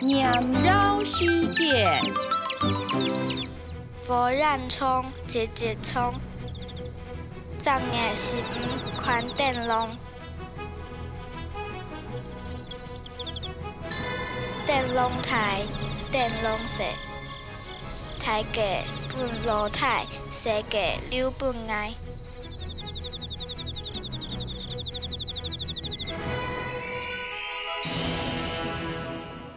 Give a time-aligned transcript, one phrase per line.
[0.00, 0.30] 念
[0.62, 2.00] 绕世界，
[4.06, 6.14] 无染葱，姐姐葱，
[7.58, 9.88] 昨夜是毋宽灯笼，
[14.66, 15.62] 灯笼台，
[16.12, 16.84] 灯笼色，
[18.20, 18.62] 台价
[19.08, 20.78] 本露台，西阁
[21.10, 21.92] 柳本爱。